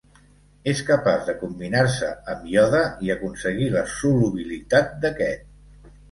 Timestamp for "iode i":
2.53-3.11